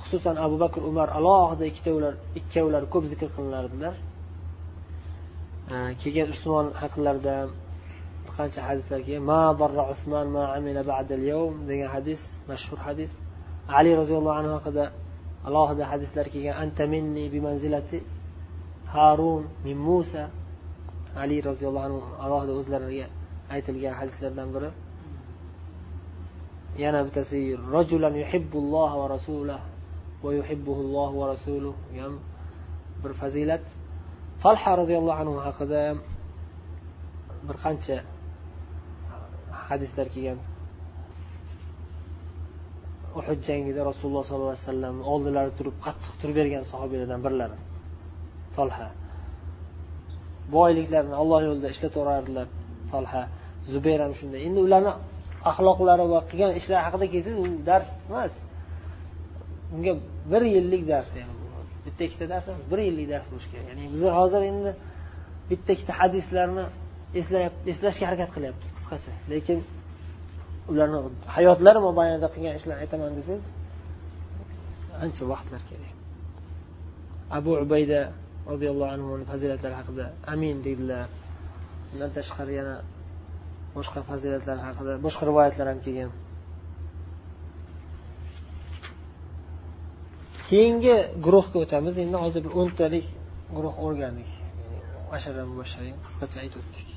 Xususan 0.00 0.36
abu 0.46 0.56
bakr 0.64 0.80
umar 0.90 1.08
alohida 1.18 1.64
ikkitalar 1.70 2.14
ikkovlari 2.38 2.86
ko'p 2.94 3.04
zikr 3.12 3.28
qilinardilar 3.36 3.94
keyin 6.02 6.28
usmon 6.34 6.66
haqlarida 6.82 7.36
qancha 8.36 8.60
hadislar 8.68 9.00
kelgan 9.06 9.24
ma 9.32 9.42
darra 9.60 9.84
usmon 9.94 10.26
ma 10.36 10.44
amila 10.56 10.82
ba'dal 10.90 11.24
yawm 11.32 11.54
degan 11.70 11.88
hadis 11.96 12.22
mashhur 12.50 12.78
hadis 12.86 13.12
ali 13.78 13.90
roziyallohu 14.00 14.36
anhu 14.40 14.52
haqida 14.58 14.84
alohida 15.48 15.84
hadislar 15.92 16.26
kelgan 16.32 16.56
anta 16.62 16.84
minni 16.92 17.24
bi 17.32 17.38
manzilati 17.46 17.98
harun 18.94 19.42
min 19.66 19.76
musa 19.88 20.24
ali 21.22 21.36
roziyallohu 21.48 21.86
anhu 21.88 22.00
alohida 22.24 22.52
o'zlariga 22.60 23.06
aytilgan 23.54 23.94
hadislardan 24.00 24.48
biri 24.54 24.70
yana 26.82 27.00
bittasi 27.06 27.40
rojulan 27.74 28.14
yuhibbulloh 28.22 28.90
va 29.00 29.06
rasulah 29.16 29.60
va 30.24 30.30
yuhibbulloh 30.38 31.10
va 31.20 31.24
rasuluh 31.34 31.74
ham 31.98 32.14
bir 33.02 33.12
fazilat 33.20 33.64
tolha 34.44 34.72
roziyallohu 34.80 35.18
anhu 35.22 35.36
haqida 35.46 35.82
bir 37.46 37.56
qancha 37.64 37.96
hadislar 39.68 40.06
kelgan. 40.14 40.38
Uhud 43.18 43.40
jangida 43.48 43.80
rasululloh 43.90 44.24
sollallohu 44.28 44.52
alayhi 44.54 44.66
vasallam 44.68 44.96
oldilari 45.12 45.50
turib 45.58 45.76
qattiq 45.86 46.14
turib 46.20 46.36
bergan 46.40 46.64
sahobiylardan 46.72 47.20
birlari. 47.26 47.56
Tolha 48.56 48.88
boyliklarini 50.56 51.16
olloh 51.22 51.40
yo'lida 51.48 51.68
ishlataverardilar 51.74 52.46
tolha 52.92 53.22
zubayr 53.72 54.00
ham 54.04 54.12
shunday. 54.20 54.40
Endi 54.48 54.60
ularni 54.66 54.92
axloqlari 55.50 56.04
va 56.12 56.20
qilgan 56.30 56.52
ishlari 56.60 56.82
haqida 56.86 57.06
kelsangiz 57.14 57.38
u 57.44 57.46
dars 57.68 57.90
emas. 58.08 58.34
Unga 59.74 59.92
bir 60.32 60.42
yillik 60.54 60.82
dars 60.92 61.10
bitta 61.86 62.02
ikkita 62.08 62.26
dars 62.32 62.46
emas 62.50 62.64
bir 62.72 62.80
yillik 62.88 63.06
dars 63.12 63.26
bo'lishi 63.30 63.48
kerak. 63.52 63.66
Ya'ni 63.70 63.84
biz 63.94 64.02
hozir 64.18 64.42
endi 64.50 64.70
bitta 65.50 65.70
ikkita 65.76 65.92
hadislarni 66.00 66.64
eslashga 67.20 68.04
harakat 68.08 68.30
qilyapmiz 68.36 68.68
qisqasi 68.76 69.10
lekin 69.32 69.58
ularni 70.70 70.98
hayotlari 71.36 71.80
mobaynida 71.88 72.28
qilgan 72.34 72.54
ishlarni 72.58 72.80
aytaman 72.84 73.12
desangiz 73.18 73.44
ancha 75.04 75.22
vaqtlar 75.32 75.62
kerak. 75.70 75.92
Abu 77.38 77.50
ubayda 77.64 78.00
roziyallohu 78.52 78.90
anhu 78.96 79.10
fazilatlari 79.32 79.74
haqida 79.80 80.04
amin 80.32 80.56
deydilar. 80.66 81.08
Undan 81.92 82.10
tashqari 82.18 82.52
yana 82.60 82.76
boshqa 83.76 84.00
fazilatlar 84.10 84.58
haqida 84.66 84.92
boshqa 85.06 85.22
rivoyatlar 85.30 85.66
ham 85.72 85.80
kelgan. 85.86 86.10
Keyingi 90.48 90.96
guruhga 91.24 91.56
o'tamiz. 91.64 91.94
Endi 92.04 92.16
hozir 92.24 92.40
bir 92.46 92.52
o'ntalik 92.60 93.06
guruh 93.56 93.74
o'rgandik. 93.86 94.30
Ashara 95.16 95.42
mubashsharin 95.50 95.96
qisqacha 96.04 96.36
aytib 96.44 96.60
o'tdik. 96.62 96.88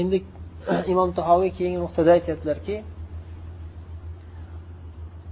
endi 0.00 0.18
imom 0.92 1.10
tahoviy 1.18 1.50
keyingi 1.58 1.78
nuqtada 1.84 2.10
aytyaptilarki 2.16 2.76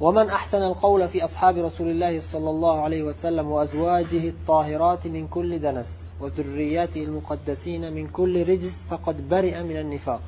ومن 0.00 0.30
أحسن 0.30 0.62
القول 0.62 1.08
في 1.08 1.25
أصحاب 1.25 1.58
رسول 1.58 1.88
الله 1.90 2.20
صلى 2.20 2.50
الله 2.50 2.80
عليه 2.80 3.02
وسلم 3.02 3.46
وأزواجه 3.50 4.28
الطاهرات 4.28 5.06
من 5.06 5.28
كل 5.28 5.58
دنس 5.58 6.12
وذرياته 6.20 7.04
المقدسين 7.04 7.92
من 7.92 8.08
كل 8.08 8.49
رجس 8.49 8.87
فقد 8.90 9.28
برئ 9.28 9.62
من 9.62 9.76
النفاق 9.76 10.20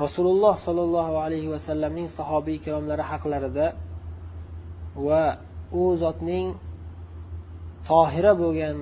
رسول 0.00 0.26
الله 0.26 0.56
صلى 0.66 0.82
الله 0.82 1.18
عليه 1.18 1.48
وسلم 1.48 1.92
من 1.92 2.06
صحابي 2.06 2.58
كرام 2.58 2.88
لرحق 2.88 3.26
لردا 3.28 3.68
و 4.96 5.32
u 5.72 5.96
zotning 5.96 6.54
tohira 7.88 8.32
bo'lgan 8.42 8.76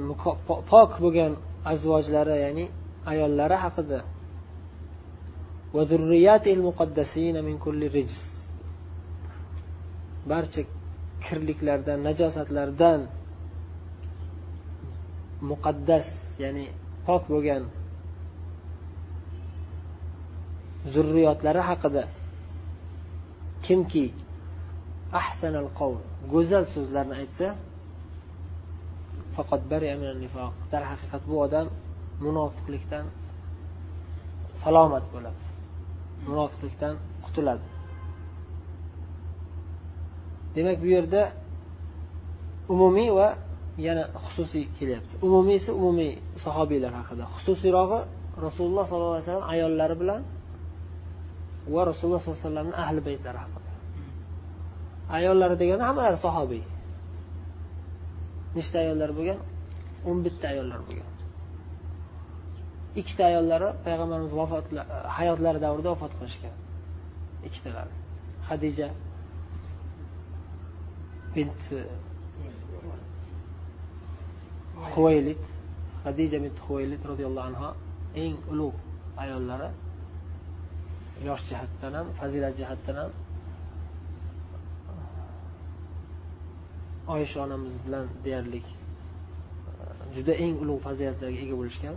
pok 0.71 0.91
bo'lgan 1.05 1.33
azvojlari 1.73 2.37
ya'ni 2.45 2.67
ayollari 3.12 3.58
haqida. 3.64 4.00
Barcha 10.30 10.62
kirliklardan 11.26 12.00
najosatlardan 12.08 13.00
muqaddas 15.50 16.08
ya'ni 16.44 16.66
pok 17.06 17.24
bo'lgan 17.32 17.64
zurriyotlari 20.94 21.62
haqida 21.70 22.04
kimki 23.66 24.06
ahsanal 25.22 25.70
qavl 25.80 26.00
go'zal 26.34 26.66
so'zlarni 26.74 27.16
aytsa 27.22 27.48
faqat 29.36 29.62
darhaqiqat 30.74 31.24
bu 31.30 31.36
odam 31.46 31.68
munofiqlikdan 32.26 33.06
salomat 34.62 35.06
bo'ladi. 35.14 35.44
Munofiqlikdan 36.30 36.96
qutuladi. 37.26 37.66
Demak 40.56 40.78
bu 40.84 40.88
yerda 40.96 41.22
umumiy 42.74 43.10
va 43.20 43.28
yana 43.88 44.04
xususiy 44.24 44.66
kelyapti. 44.78 45.14
Umumiysi 45.28 45.70
umumiy 45.80 46.12
sahobiylar 46.44 46.94
haqida. 47.00 47.24
Xususiyrog'i 47.36 48.00
rasululloh 48.46 48.86
sollallohu 48.90 49.16
alayhi 49.16 49.28
vasallam 49.28 49.50
ayollari 49.54 49.96
bilan 50.02 50.22
va 51.74 51.82
rasululloh 51.90 52.22
sollallohu 52.22 52.42
alayhi 52.42 52.48
vasallamni 52.48 52.76
ahli 52.84 53.00
baytlari 53.08 53.40
haqida. 53.44 53.70
Ayollari 55.18 55.56
deganda 55.62 55.84
hammalari 55.90 56.18
sahobiy. 56.26 56.64
Nechta 58.58 58.78
ayollar 58.84 59.10
bo'lgan? 59.18 59.40
O'n 60.10 60.18
bitta 60.26 60.46
ayollar 60.54 60.80
bo'lgan. 60.88 61.10
Ikkita 63.02 63.24
ayollari 63.32 63.70
payg'ambarimiz 63.86 64.34
vafot 64.42 64.66
hayotlari 65.18 65.60
davrida 65.66 65.90
vafot 65.94 66.14
qilishgan. 66.20 66.56
Ikkitalari 67.48 67.94
hadija 68.50 68.88
bint 71.36 71.62
huvaylid 74.94 75.44
hadija 76.04 76.38
bint 76.46 76.60
huvaylid 76.66 77.02
roziyallohu 77.12 77.48
anhu 77.50 77.70
eng 78.24 78.38
ulug' 78.52 78.80
ayollari. 79.24 79.70
Yosh 81.28 81.44
jihatdan 81.50 81.94
ham 82.00 82.08
fazilat 82.20 82.54
jihatdan 82.60 82.96
ham. 83.02 83.12
Oysha 87.14 87.38
onamiz 87.46 87.76
bilan 87.86 88.06
deyarli 88.26 88.62
juda 90.16 90.34
eng 90.46 90.56
ulug' 90.64 90.82
fazilatlarga 90.88 91.40
ega 91.46 91.56
bo'lishgan 91.62 91.96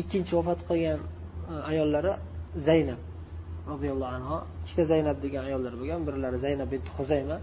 ikkinchi 0.00 0.32
vafot 0.38 0.60
qilgan 0.68 1.00
e, 1.52 1.54
ayollari 1.70 2.12
zaynab 2.68 3.00
roziyallohu 3.72 4.12
anhu 4.18 4.36
ikkita 4.62 4.84
zaynab 4.92 5.16
degan 5.24 5.42
ayollar 5.48 5.74
bo'lgan. 5.80 6.00
Birlari 6.08 6.38
zaynab 6.46 6.68
binti 6.74 6.90
huzayma 6.96 7.36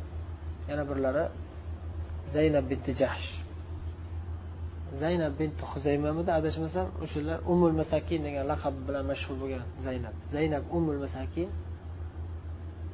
yana 0.70 0.84
birlari 0.90 1.24
zaynab 2.36 2.66
binti 2.72 2.92
jahsh. 3.02 3.30
Zaynab 5.02 5.34
binti 5.42 5.64
huzaymamida 5.72 6.32
adashmasam 6.40 6.88
o'shalar 7.04 7.38
umul 7.54 7.74
masakin 7.82 8.20
degan 8.28 8.46
laqab 8.52 8.76
bilan 8.88 9.04
mashhur 9.12 9.36
bo'lgan 9.42 9.64
zaynab. 9.86 10.16
Zaynab 10.36 10.64
umul 10.78 11.00
masakin 11.06 11.48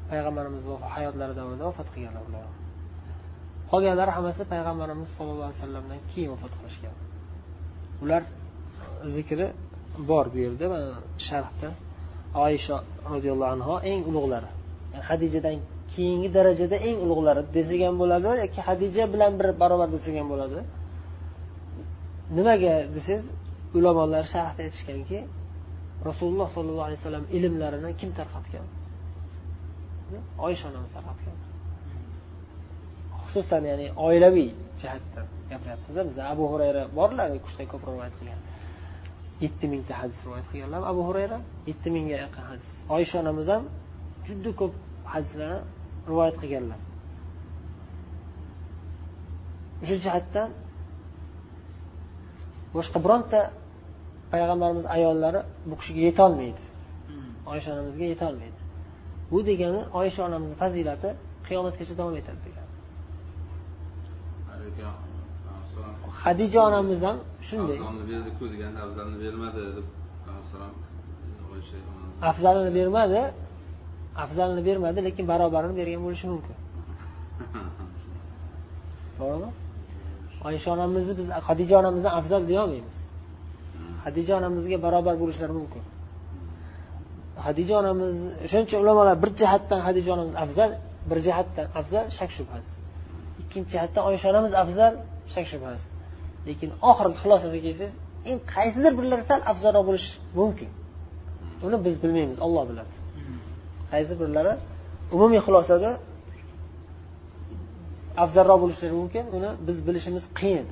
payg'ambarimiz 0.10 0.64
hayotlari 0.96 1.34
davrida 1.40 1.64
vafot 1.70 1.88
qilganlar 1.94 2.24
ular. 2.30 2.46
Qolganlari 3.72 4.12
hammasi 4.18 4.42
payg'ambarimiz 4.54 5.10
sollallohu 5.18 5.48
alayhi 5.50 5.62
vasallamdan 5.62 6.00
keyin 6.12 6.30
vafot 6.36 6.54
qilishgan. 6.60 6.96
Ular 8.04 8.24
zikri 9.16 9.48
bor 10.10 10.26
bu 10.34 10.38
yerda 10.46 10.66
sharhda 11.28 11.70
oysha 12.46 12.76
roziyallohu 13.14 13.52
anhu 13.56 13.74
eng 13.92 14.02
ulug'lari. 14.10 14.50
Hadijadan 15.10 15.58
keyingi 15.94 16.30
darajada 16.38 16.78
eng 16.88 16.98
ulug'lari 17.06 17.42
desak 17.58 17.82
ham 17.88 17.96
bo'ladi 18.02 18.28
yoki 18.44 18.60
hadija 18.68 19.04
bilan 19.14 19.32
bir 19.40 19.48
barobar 19.62 19.90
desak 19.96 20.16
ham 20.20 20.28
bo'ladi. 20.34 20.60
Nimaga 22.38 22.74
desangiz 22.96 23.26
ulamolar 23.78 24.24
sharhda 24.34 24.62
aytishganki 24.68 25.20
rasululloh 26.10 26.48
sollallohu 26.56 26.88
alayhi 26.90 27.00
vasallam 27.02 27.26
ilmlarini 27.38 27.92
kim 28.00 28.10
tarqatgan? 28.20 28.66
Oysha 30.48 30.66
onamiz 30.72 30.92
tarqatgan. 30.98 31.36
Xususan 33.22 33.64
ya'ni 33.72 33.88
oilaviy 34.08 34.50
jihatdan 34.82 35.26
gapiryapmizda 35.52 36.02
biz 36.10 36.18
abu 36.34 36.44
hurayra 36.52 36.84
borlar 37.00 37.28
u 37.38 37.40
ko'p 37.46 37.68
ko'proq 37.72 37.94
rivoyat 37.96 38.16
qilgan. 38.20 38.40
Yetti 39.44 39.66
mingta 39.74 39.94
hadis 40.02 40.18
rivoyat 40.26 40.48
qilganlar. 40.52 40.82
Abu 40.92 41.02
hurayra 41.08 41.38
yetti 41.70 41.90
mingga 41.96 42.18
yaqin 42.26 42.44
hadis. 42.52 42.70
Oysha 42.96 43.16
onamiz 43.24 43.48
ham 43.54 43.64
juda 44.28 44.52
ko'p 44.60 44.74
hadislarni 45.14 45.60
rivoyat 46.10 46.36
qilganlar. 46.42 46.80
O'sha 49.84 49.98
jihatdan 50.06 50.50
boshqa 52.76 52.98
bironta 53.06 53.40
payg'ambarimiz 54.34 54.86
ayollari 54.96 55.42
bu 55.70 55.76
kishiga 55.80 56.02
yetolmaydi. 56.10 56.64
Oysha 57.52 57.70
onamizga 57.76 58.06
yetolmaydi. 58.14 58.60
Bu 59.32 59.40
degani 59.50 59.82
oysha 60.00 60.22
onamizni 60.28 60.58
fazilati 60.64 61.10
qiyomatgacha 61.48 61.94
davom 62.00 62.16
etadi 62.22 62.40
degani 62.48 62.59
hadija 66.26 66.60
onamiz 66.70 67.00
ham 67.08 67.18
shunday. 67.48 67.78
Degan 68.54 68.74
afzalni 68.86 69.18
bermadi 69.24 69.62
deb 69.78 69.88
afzalini 72.30 72.72
bermadi 72.78 73.22
afzalini 74.24 74.62
bermadi 74.68 75.00
lekin 75.08 75.26
barobarini 75.32 75.74
bergan 75.80 76.02
bo'lishi 76.06 76.28
mumkin. 76.34 76.56
To'g'rimi? 79.18 79.50
Oysha 80.48 80.70
onamizni 80.76 81.14
biz 81.20 81.28
hadija 81.48 81.76
onamizdan 81.82 82.14
afzal 82.20 82.42
deyolmaymiz 82.52 82.98
hadija 84.06 84.34
onamizga 84.40 84.78
barobar 84.86 85.16
bo'lishlari 85.22 85.54
mumkin. 85.60 85.84
Hadija 87.46 87.74
onamiz 87.82 88.16
shuning 88.50 88.66
uchun 88.68 88.80
ulamolar 88.84 89.16
bir 89.24 89.32
jihatdan 89.42 89.80
hadija 89.88 90.10
onamiz 90.16 90.36
afzal 90.44 90.72
bir 91.10 91.18
jihatdan 91.28 91.68
afzal 91.80 92.06
shak 92.18 92.32
shubhasiz 92.38 92.76
ikkinchi 93.42 93.70
jihatdan 93.74 94.04
oysha 94.10 94.28
onamiz 94.34 94.54
afzal 94.64 94.94
shak 95.34 95.46
shubhasiz 95.52 95.90
lekin 96.50 96.70
oxirgi 96.90 97.18
xulosasiga 97.24 97.62
kelsangiz 97.68 97.96
eng 98.30 98.40
qaysidir 98.54 98.94
birlari 99.00 99.24
sal 99.30 99.42
afzalroq 99.52 99.84
bo'lishi 99.90 100.12
mumkin. 100.40 100.70
Uni 101.66 101.78
biz 101.86 101.96
bilmaymiz 102.04 102.38
olloh 102.46 102.64
biladi. 102.70 102.96
Qaysi 103.92 104.14
birlari 104.22 104.54
umumiy 105.16 105.42
xulosada 105.48 105.92
afzalroq 108.24 108.60
bo'lishlari 108.64 108.94
mumkin 109.02 109.26
uni 109.38 109.50
biz 109.68 109.78
bilishimiz 109.88 110.24
qiyin. 110.40 110.68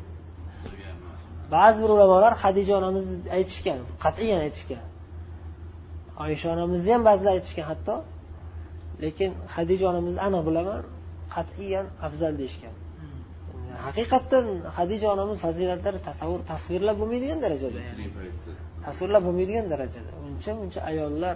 Ba'zi 1.56 1.78
bir 1.84 1.90
ulamolar 1.96 2.34
hadija 2.44 2.74
onamizni 2.80 3.16
aytishgan 3.38 3.80
qat'iyan 4.04 4.40
aytishgan. 4.46 4.84
Oysha 6.24 6.48
onamizni 6.56 6.90
ham 6.96 7.04
ba'zilar 7.10 7.32
aytishgan 7.38 7.66
hatto. 7.72 7.96
Lekin 9.04 9.32
hadija 9.56 9.86
onamizni 9.92 10.22
aniq 10.28 10.44
bilaman 10.50 10.82
qat'iyan 11.36 11.86
afzal 12.08 12.34
deyishgan. 12.42 12.74
Haqiqatdan 13.88 14.45
hadija 14.78 15.08
onamiz 15.15 15.38
fazilatlari 15.45 16.00
tasavvur 16.10 16.41
tasvirlab 16.52 16.95
bo'lmaydigan 17.02 17.39
darajada 17.45 17.80
tasvirlab 18.88 19.23
bo'lmaydigan 19.28 19.65
darajada. 19.73 20.12
Uncha 20.28 20.52
muncha 20.60 20.80
ayollar 20.91 21.36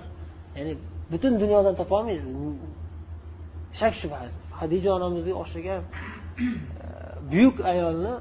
ya'ni 0.57 0.73
butun 1.11 1.33
dunyodan 1.43 1.75
topolmaysiz 1.81 2.31
shak 3.79 3.93
shubhasiz 4.01 4.45
hadija 4.61 4.89
onamizga 4.97 5.33
o'xshagan 5.41 5.81
e, 5.83 6.87
buyuk 7.31 7.57
ayolni 7.71 8.13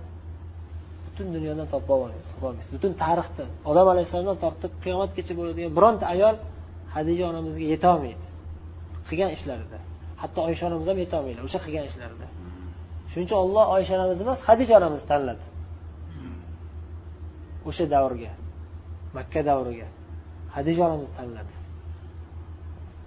butun 1.07 1.27
dunyodan 1.37 1.67
topolmaysiz 1.75 2.71
butun 2.77 2.93
tarixda 3.05 3.45
odam 3.71 3.87
alayhissalomdan 3.93 4.39
tortib 4.45 4.73
qiyomatgacha 4.85 5.33
bo'ladigan 5.41 5.73
bironta 5.79 6.05
ayol 6.15 6.37
hadija 6.97 7.25
onamizga 7.33 7.67
yetolmaydi. 7.75 8.27
Qilgan 9.09 9.31
ishlarida. 9.37 9.79
Hatto 10.23 10.39
oysha 10.49 10.65
onamiz 10.71 10.87
ham 10.91 10.99
yetolmaydi 11.05 11.41
o'sha 11.47 11.59
qilgan 11.65 11.85
ishlarida 11.91 12.27
shuning 13.11 13.27
uchun 13.29 13.39
olloh 13.45 13.67
oysha 13.77 13.93
onamizni 13.99 14.23
emas 14.27 14.41
hadija 14.49 14.73
onamizni 14.81 15.07
tanladi. 15.13 15.45
O'sha 17.69 17.85
davrga 17.95 18.33
makka 19.17 19.41
davriga 19.51 19.89
hadija 20.57 20.81
onamizni 20.89 21.15
tanladi. 21.21 21.55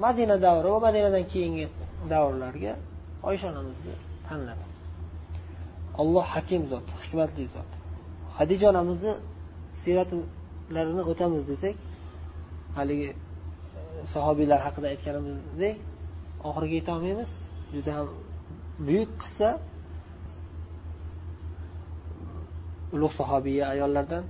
Madina 0.04 0.36
davri 0.46 0.70
va 0.76 0.80
madinadan 0.88 1.26
keyingi 1.34 1.66
davrlarga 2.14 2.74
oysha 3.30 3.46
onamizni 3.54 3.96
tanladi. 4.28 4.66
Olloh 6.02 6.26
hakim 6.36 6.62
zot 6.72 6.88
hikmatli 7.04 7.46
zot. 7.56 7.72
Hadija 8.38 8.66
onamizni 8.74 9.14
siyratlarini 9.82 11.04
o'tamiz 11.12 11.44
desak 11.52 11.76
haligi 12.78 13.10
e, 13.14 13.16
sahobiylar 14.14 14.60
haqida 14.68 14.88
aytganimizdek 14.94 15.76
oxiriga 16.48 16.76
yetolmaymiz. 16.80 17.32
Juda 17.76 17.92
ham 17.98 18.08
buyuk 18.88 19.12
qissa. 19.22 19.50
Ulug' 22.94 23.14
sahobiya 23.20 23.64
ayollardan 23.74 24.24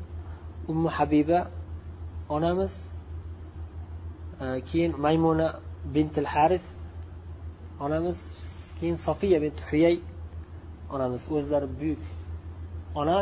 ummu 0.72 0.90
habiba 0.98 1.40
onamiz 2.36 2.74
e, 4.44 4.46
keyin 4.70 4.92
maymuna 5.06 5.48
bintil 5.94 6.28
haris 6.34 6.66
onamiz 7.86 8.18
keyin 8.80 8.98
sofiya 9.08 9.38
bint 9.46 9.60
huyay 9.70 9.98
onamiz. 10.94 11.22
O'zlari 11.36 11.68
buyuk 11.80 12.04
ona 13.02 13.20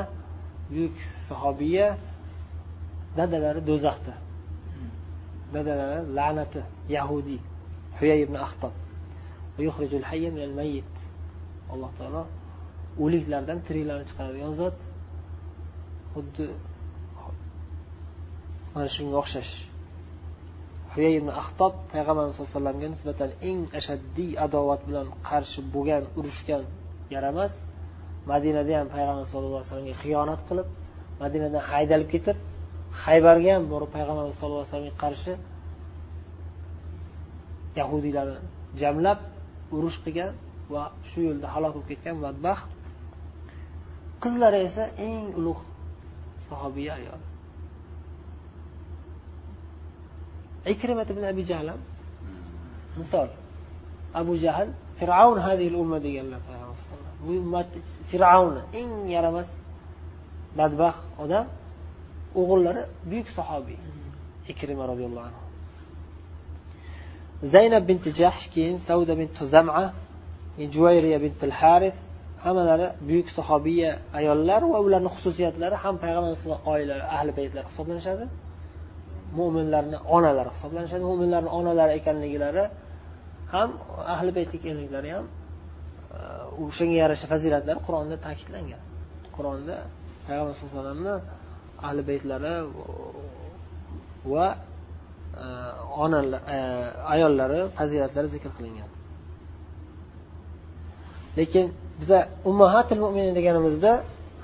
buyuk 0.72 0.96
sahobiya 1.30 1.88
dadalari 3.18 3.62
do'zaxda. 3.70 4.14
Dadalari 5.56 6.00
la'nati 6.18 6.62
yahudiy 6.96 7.42
huyay 8.00 8.20
ibn 8.26 8.36
axtob 8.46 8.74
alloh 11.74 11.92
taolo 12.00 12.24
o'liklardan 13.04 13.60
tiriklarni 13.68 14.06
chiqaradigan 14.10 14.54
zot. 14.62 14.78
Xuddi 16.14 16.48
mana 18.74 18.88
shunga 18.96 19.18
o'xshash. 19.24 19.54
Huyay 20.94 21.14
ibn 21.22 21.30
axtob 21.42 21.74
payg'ambarimiz 21.92 22.34
sallallohu 22.36 22.52
alayhi 22.52 22.60
vasallamga 22.60 22.88
nisbatan 22.96 23.30
eng 23.50 23.60
ashaddiy 23.80 24.32
adovat 24.46 24.82
bilan 24.88 25.08
qarshi 25.30 25.60
bo'lgan 25.74 26.04
urushgan 26.20 26.64
yaramas 27.14 27.54
madinada 28.32 28.74
ham 28.80 28.88
payg'ambar 28.96 29.26
sallallohu 29.32 29.60
alayhi 29.60 29.68
vasallamga 29.70 29.96
xiyonat 30.04 30.42
qilib 30.50 30.68
madinadan 31.22 31.64
haydalib 31.72 32.10
ketib 32.14 32.38
haybarga 33.04 33.50
ham 33.56 33.64
borib 33.74 33.90
payg'ambarimiz 33.96 34.36
sallallohu 34.40 34.62
alayhi 34.62 34.72
vasallamga 34.72 34.96
qarshi 35.04 35.34
yahudiylarni 37.80 38.40
jamlab 38.82 39.20
urush 39.76 39.98
qilgan 40.06 40.34
va 40.74 40.84
shu 41.10 41.20
yo'lda 41.28 41.48
halok 41.54 41.72
bo'lib 41.76 41.88
ketgan 41.92 42.16
badbaxt 42.26 42.66
qizlari 44.24 44.60
esa 44.68 44.84
eng 45.08 45.26
ulug' 45.40 45.64
sahobiya 46.52 46.92
ayol 47.00 47.22
ikrimat 50.74 51.08
ibn 51.14 51.24
abi 51.32 51.44
jahl 51.50 51.68
ham 51.74 51.82
misol 53.00 53.30
abu 54.20 54.34
jahl 54.44 54.70
fir'avn 55.00 55.38
hadil 55.48 55.74
umma 55.84 55.98
deganlar 56.06 56.40
payg'ambar 56.48 56.68
alayhissalom 56.74 57.14
bu 57.26 57.32
ummat 57.44 57.70
fir'avni 58.10 58.62
eng 58.82 58.94
yaramas 59.16 59.50
badbaxt 60.60 61.04
odam 61.24 61.46
o'g'illari 62.40 62.84
buyuk 63.10 63.28
sahobiy 63.38 63.80
ikrima 64.52 64.84
roziyallohu 64.92 65.26
anhu 65.30 65.42
zaynab 67.54 67.84
binti 67.90 68.10
jahsh 68.22 68.46
keyin 68.54 68.78
sauda 68.88 69.14
bint 69.22 69.38
zama 69.54 69.84
juvayriya 70.74 71.18
bint 71.26 71.42
haris 71.62 71.98
hammalari 72.44 72.88
buyuk 73.10 73.28
sahobiya 73.38 73.92
ayollar 74.20 74.62
va 74.74 74.80
ularni 74.86 75.10
xususiyatlari 75.16 75.76
ham 75.84 75.96
payg'ambar 76.04 76.30
alayhisalom 76.32 76.62
oilalari 76.72 77.06
ahli 77.18 77.32
baytlari 77.40 77.68
hisoblanishadi. 77.72 78.26
Mo'minlarni 79.40 79.98
onalari 80.16 80.52
hisoblanishadi. 80.56 81.04
Mo'minlarni 81.10 81.50
onalari 81.60 81.92
ekanliklari 82.00 82.64
ham 83.54 83.70
ahli 84.16 84.32
bayt 84.38 84.52
ekanliklari 84.58 85.10
ham 85.16 85.26
o'shanga 86.66 86.98
yarasha 87.04 87.26
fazilatlari 87.34 87.80
qur'onda 87.88 88.16
ta'kidlangan. 88.26 88.82
Qur'onda 89.36 89.76
payg'ambar 90.28 90.54
sallallohu 90.58 90.74
alayhi 90.74 90.88
vasallamni 90.88 91.16
ahli 91.88 92.02
baytlari 92.10 92.54
va 94.34 94.48
e, 95.44 95.48
onalar 96.04 96.42
e, 96.56 96.58
ayollari 97.14 97.60
fazilatlari 97.78 98.28
zikr 98.36 98.52
qilingan. 98.58 98.90
Lekin 101.40 101.68
biza 102.02 102.18
ummahatil 102.50 103.00
mo'minin 103.04 103.34
deganimizda 103.40 103.92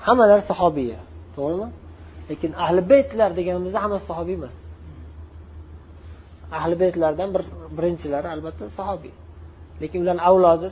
hammalari 0.06 0.42
sahobiya. 0.50 0.98
To'g'rimi? 1.36 1.68
Lekin 2.30 2.50
ahli 2.64 2.80
baytlar 2.92 3.30
deganimizda 3.38 3.78
hammasi 3.84 4.04
sahobiy 4.10 4.36
emas. 4.40 4.56
Ahli 6.58 6.74
baytlardan 6.82 7.28
bir 7.34 7.42
birinchilari 7.76 8.28
albatta 8.34 8.64
sahobiy. 8.78 9.14
Lekin 9.82 9.98
ularni 10.04 10.22
avlodi 10.30 10.70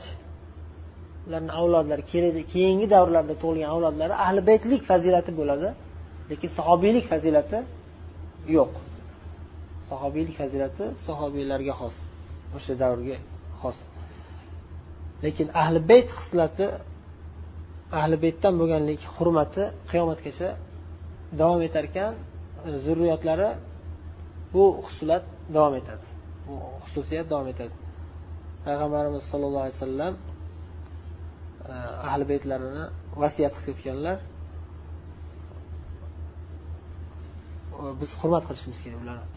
ularni 1.27 1.51
avlodlari 1.59 2.03
keyingi 2.53 2.87
davrlarda 2.95 3.33
tug'ilgan 3.41 3.69
avlodlari 3.75 4.13
ahli 4.25 4.41
baytlik 4.49 4.81
fazilati 4.91 5.31
bo'ladi 5.39 5.69
lekin 6.31 6.49
sahobiylik 6.57 7.05
fazilati 7.11 7.59
yo'q. 8.57 8.73
Sahobiylik 9.89 10.35
fazilati 10.41 10.85
sahobiylarga 11.07 11.73
xos 11.81 11.95
o'sha 12.57 12.73
davrga 12.83 13.17
xos. 13.61 13.77
Lekin 15.25 15.47
ahli 15.61 15.79
bayt 15.91 16.09
xislati 16.19 16.67
ahli 17.99 18.15
baytdan 18.23 18.53
bo'lganlik 18.61 19.01
hurmati 19.15 19.63
qiyomatgacha 19.91 20.49
davom 21.39 21.61
etar 21.67 21.83
ekan 21.89 22.13
zurriyotlari 22.85 23.49
bu 24.53 24.63
xuslat 24.85 25.23
davom 25.55 25.73
etadi. 25.81 26.05
Bu 26.47 26.53
xususiyat 26.83 27.27
davom 27.31 27.47
etadi. 27.53 27.75
Payg'ambarimiz 28.65 29.23
sollallohu 29.31 29.63
alayhi 29.65 29.77
vasallam 29.79 30.13
eh, 31.71 32.07
ahli 32.09 32.23
baytlarini 32.31 32.85
vasiyat 33.21 33.53
qilib 33.55 33.67
ketganlar. 33.69 34.17
Eh, 37.79 37.93
biz 38.01 38.11
hurmat 38.19 38.43
qilishimiz 38.49 38.79
kerak 38.83 38.99
ularni. 39.03 39.36